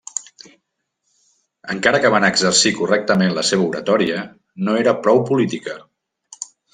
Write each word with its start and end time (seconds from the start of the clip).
Encara 1.73 1.99
que 2.05 2.11
van 2.15 2.25
exercir 2.29 2.71
correctament 2.79 3.35
la 3.35 3.43
seva 3.49 3.67
oratòria 3.73 4.23
no 4.69 4.79
era 4.85 4.95
prou 5.05 5.21
política. 5.31 5.77